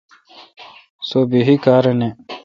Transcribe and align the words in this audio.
سو 1.07 1.19
بحی 1.29 1.55
کار 1.65 1.85
نہ۔ 1.99 2.09